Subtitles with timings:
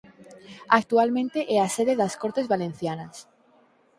[0.79, 3.15] Actualmente é a sede das Cortes Valencianas.